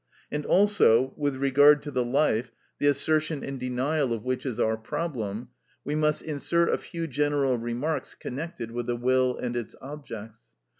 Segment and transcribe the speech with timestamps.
[0.31, 4.75] And also, with regard to the life, the assertion and denial of which is our
[4.75, 5.49] problem,
[5.85, 10.49] we must insert a few general remarks connected with the will and its objects.